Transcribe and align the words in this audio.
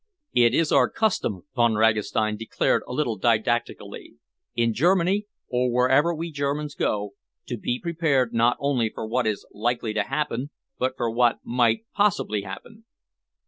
"It 0.33 0.55
is 0.55 0.71
our 0.71 0.89
custom," 0.89 1.43
Von 1.55 1.75
Ragastein 1.75 2.35
declared 2.35 2.81
a 2.87 2.91
little 2.91 3.17
didactically, 3.17 4.15
"in 4.55 4.73
Germany 4.73 5.27
and 5.51 5.71
wherever 5.71 6.11
we 6.11 6.31
Germans 6.31 6.73
go, 6.73 7.11
to 7.45 7.55
be 7.55 7.77
prepared 7.79 8.33
not 8.33 8.57
only 8.59 8.89
for 8.89 9.05
what 9.05 9.27
is 9.27 9.45
likely 9.53 9.93
to 9.93 10.01
happen 10.01 10.49
but 10.79 10.97
for 10.97 11.11
what 11.11 11.37
might 11.43 11.85
possibly 11.93 12.41
happen." 12.41 12.85